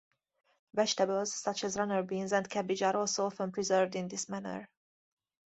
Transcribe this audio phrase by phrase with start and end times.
[0.73, 4.67] Vegetables such as runner beans and cabbage are also often preserved in this manner.